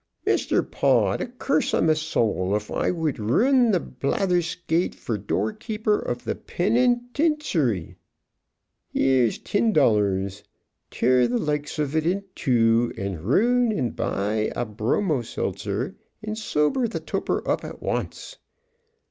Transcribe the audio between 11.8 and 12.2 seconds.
it